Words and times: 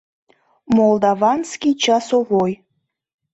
Молдаванский 0.75 1.75
часовой!» 1.83 2.51